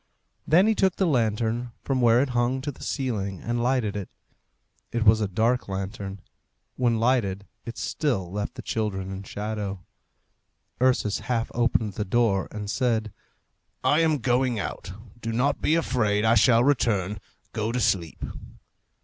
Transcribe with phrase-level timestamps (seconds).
[0.47, 4.09] Then he took the lantern from where it hung to the ceiling and lighted it.
[4.91, 6.21] It was a dark lantern.
[6.75, 9.85] When lighted it still left the children in shadow.
[10.81, 13.13] Ursus half opened the door, and said,
[13.83, 16.25] "I am going out; do not be afraid.
[16.25, 17.19] I shall return.
[17.53, 18.23] Go to sleep."